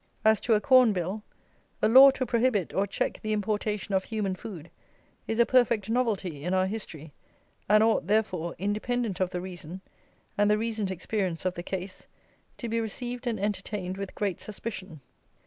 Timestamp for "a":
0.55-0.59, 1.79-1.87, 5.37-5.45